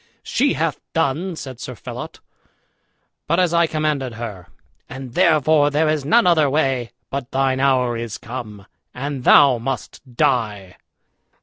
"She 0.23 0.53
hath 0.53 0.79
done," 0.93 1.35
said 1.35 1.59
Sir 1.59 1.75
Phelot, 1.75 2.21
"but 3.27 3.39
as 3.39 3.53
I 3.53 3.67
commanded 3.67 4.15
her; 4.15 4.47
and 4.89 5.13
therefore 5.13 5.69
there 5.69 5.87
is 5.87 6.03
none 6.03 6.25
other 6.25 6.49
way 6.49 6.89
but 7.11 7.29
thine 7.29 7.59
hour 7.59 7.95
is 7.95 8.17
come, 8.17 8.65
and 8.95 9.23
thou 9.25 9.59
must 9.59 10.01
die." 10.15 10.77